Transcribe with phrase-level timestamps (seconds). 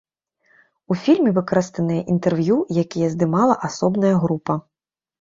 [0.95, 4.63] У фільме выкарыстаныя інтэрв'ю, якія здымала асобная група.